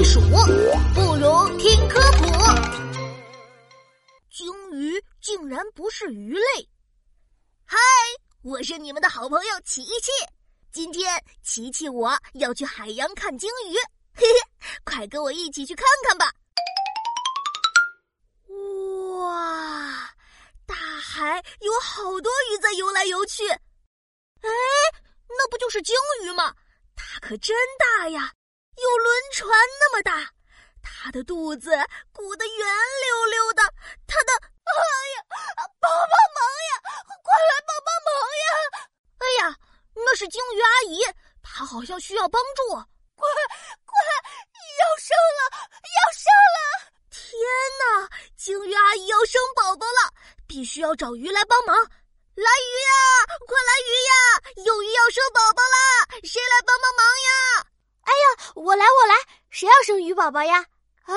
[0.00, 0.18] 避暑，
[0.94, 2.24] 不如听科普。
[4.30, 6.66] 鲸鱼竟然不是鱼类！
[7.66, 7.76] 嗨，
[8.40, 10.10] 我是你们的好朋友琪琪。
[10.72, 13.76] 今天琪琪我要去海洋看鲸鱼，
[14.14, 14.40] 嘿嘿，
[14.84, 16.32] 快跟我一起去看看吧！
[19.18, 20.14] 哇，
[20.64, 23.46] 大海有好多鱼在游来游去。
[23.50, 23.60] 哎，
[25.28, 26.54] 那不就是鲸鱼吗？
[26.96, 28.32] 它可真大呀！
[28.82, 30.30] 有轮船那么大，
[30.82, 31.70] 它的肚子
[32.12, 32.66] 鼓得圆
[33.02, 33.62] 溜溜的，
[34.06, 34.32] 它的……
[34.70, 34.72] 哎
[35.16, 35.24] 呀，
[35.80, 36.70] 帮帮忙呀！
[37.22, 38.08] 快来帮帮忙
[38.40, 38.46] 呀！
[39.18, 39.56] 哎呀，
[39.94, 41.04] 那是鲸鱼阿姨，
[41.42, 42.74] 她好像需要帮助，
[43.16, 43.28] 快
[43.84, 43.98] 快，
[44.78, 45.40] 要生了，
[45.82, 46.24] 要生
[46.56, 46.58] 了！
[47.10, 47.36] 天
[47.80, 50.14] 哪，鲸鱼阿姨要生宝宝了，
[50.46, 51.76] 必须要找鱼来帮忙。
[51.76, 52.90] 来鱼呀，
[53.46, 54.14] 快来鱼呀！
[54.64, 55.76] 有鱼要生宝宝啦，
[56.22, 57.29] 谁来帮帮忙呀？
[58.60, 59.14] 我来，我来！
[59.48, 60.58] 谁要生鱼宝宝呀？
[61.04, 61.14] 啊，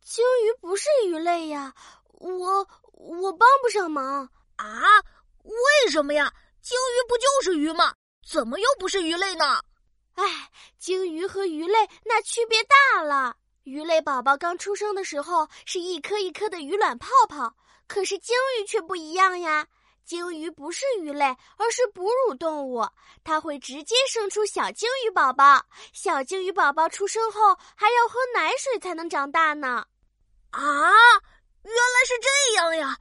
[0.00, 1.74] 鲸鱼不是鱼类呀，
[2.20, 4.80] 我我帮不上忙啊！
[5.42, 6.32] 为什么呀？
[6.60, 7.92] 鲸鱼不就是鱼吗？
[8.24, 9.60] 怎么又不是鱼类呢？
[10.14, 10.24] 哎，
[10.78, 13.36] 鲸鱼和鱼类那区别大了。
[13.64, 17.56] 鱼类宝宝刚出生的时候是一颗一颗的鱼卵泡泡，
[17.88, 19.66] 可是鲸鱼却不一样呀。
[20.04, 21.24] 鲸鱼不是鱼类，
[21.56, 22.86] 而是哺乳动物。
[23.24, 25.64] 它会直接生出小鲸鱼宝宝。
[25.92, 29.86] 小鲸鱼宝宝出生后还要喝奶水才能长大呢。
[30.50, 30.60] 啊，
[31.62, 32.98] 原来是这样呀！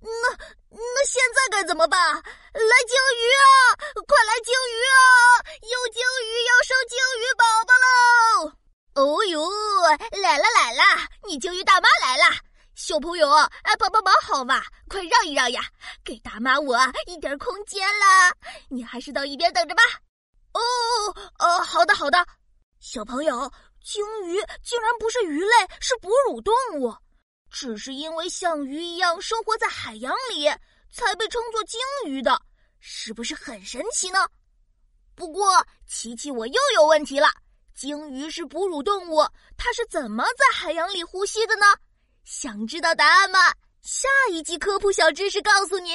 [0.00, 0.36] 那
[0.70, 2.00] 那现在该怎么办？
[2.00, 2.20] 来
[2.86, 3.44] 鲸鱼啊，
[4.06, 4.98] 快来鲸鱼啊！
[5.62, 8.52] 有鲸鱼要生鲸鱼宝宝喽！
[8.94, 9.42] 哦呦，
[10.22, 12.24] 来了来了，你鲸鱼大妈来了。
[12.74, 13.30] 小朋友，
[13.62, 14.60] 哎，帮帮忙好吗？
[14.88, 15.62] 快让一让呀，
[16.04, 18.32] 给大妈我一点空间啦！
[18.68, 19.82] 你还是到一边等着吧。
[20.52, 20.60] 哦，
[21.38, 22.26] 哦，好的好的。
[22.80, 23.50] 小朋友，
[23.82, 26.92] 鲸鱼竟然不是鱼类，是哺乳动物，
[27.48, 30.48] 只是因为像鱼一样生活在海洋里，
[30.92, 32.40] 才被称作鲸鱼的，
[32.80, 34.26] 是不是很神奇呢？
[35.14, 37.28] 不过，琪琪我又有问题了。
[37.72, 39.22] 鲸鱼是哺乳动物，
[39.56, 41.66] 它是怎么在海洋里呼吸的呢？
[42.24, 43.38] 想知道答案吗？
[43.82, 45.90] 下一集科普小知识告诉你。